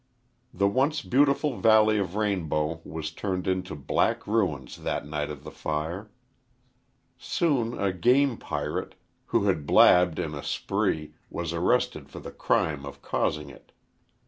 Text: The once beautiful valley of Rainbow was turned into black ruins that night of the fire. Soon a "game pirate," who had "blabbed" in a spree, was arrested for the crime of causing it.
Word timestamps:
The 0.51 0.67
once 0.67 1.03
beautiful 1.03 1.57
valley 1.59 1.99
of 1.99 2.15
Rainbow 2.15 2.81
was 2.83 3.11
turned 3.11 3.45
into 3.47 3.75
black 3.75 4.25
ruins 4.25 4.77
that 4.77 5.05
night 5.05 5.29
of 5.29 5.43
the 5.43 5.51
fire. 5.51 6.09
Soon 7.19 7.77
a 7.79 7.93
"game 7.93 8.37
pirate," 8.37 8.95
who 9.27 9.43
had 9.43 9.67
"blabbed" 9.67 10.17
in 10.17 10.33
a 10.33 10.41
spree, 10.41 11.13
was 11.29 11.53
arrested 11.53 12.09
for 12.09 12.17
the 12.19 12.31
crime 12.31 12.83
of 12.83 13.03
causing 13.03 13.51
it. 13.51 13.73